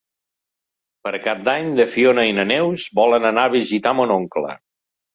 Per 1.07 1.11
Cap 1.27 1.43
d'Any 1.51 1.69
na 1.81 1.87
Fiona 1.97 2.25
i 2.31 2.35
na 2.41 2.49
Neus 2.55 2.89
volen 3.03 3.31
anar 3.35 3.47
a 3.51 3.55
visitar 3.61 3.97
mon 4.03 4.19
oncle. 4.21 4.61